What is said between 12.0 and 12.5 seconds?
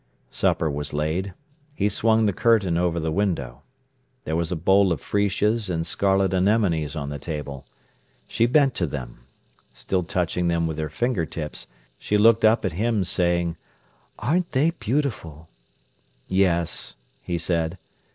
looked